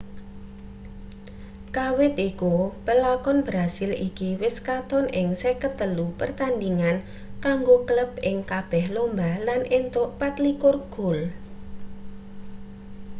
[1.75, 2.55] kawit iku
[2.85, 6.97] pelakon brasil iki wis katon ing 53 pertandhingan
[7.43, 11.19] kanggo klub ing kabeh lomba lan entuk 24 gol